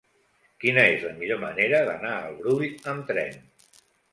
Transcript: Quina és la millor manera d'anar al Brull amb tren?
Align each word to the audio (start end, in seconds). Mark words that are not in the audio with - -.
Quina 0.63 0.85
és 0.93 1.03
la 1.09 1.11
millor 1.19 1.41
manera 1.45 1.83
d'anar 1.91 2.15
al 2.23 2.41
Brull 2.41 2.67
amb 2.95 3.07
tren? 3.13 3.39